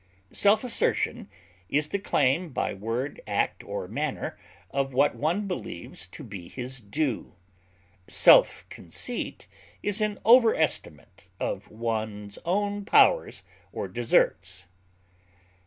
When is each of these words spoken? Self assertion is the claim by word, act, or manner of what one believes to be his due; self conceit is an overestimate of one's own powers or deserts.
Self 0.33 0.63
assertion 0.63 1.29
is 1.69 1.89
the 1.89 1.99
claim 1.99 2.49
by 2.49 2.73
word, 2.73 3.21
act, 3.27 3.63
or 3.63 3.87
manner 3.87 4.35
of 4.71 4.95
what 4.95 5.13
one 5.13 5.45
believes 5.45 6.07
to 6.07 6.23
be 6.23 6.47
his 6.47 6.79
due; 6.81 7.35
self 8.07 8.65
conceit 8.69 9.45
is 9.83 10.01
an 10.01 10.17
overestimate 10.25 11.27
of 11.39 11.69
one's 11.69 12.39
own 12.45 12.83
powers 12.83 13.43
or 13.71 13.87
deserts. 13.87 14.65